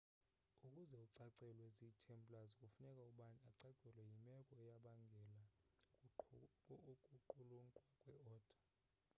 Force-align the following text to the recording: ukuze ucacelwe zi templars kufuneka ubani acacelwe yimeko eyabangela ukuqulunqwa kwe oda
ukuze 0.65 0.95
ucacelwe 1.07 1.65
zi 1.75 1.87
templars 2.07 2.51
kufuneka 2.59 3.01
ubani 3.11 3.37
acacelwe 3.51 4.01
yimeko 4.11 4.51
eyabangela 4.63 5.41
ukuqulunqwa 6.05 7.85
kwe 8.01 8.13
oda 8.33 8.37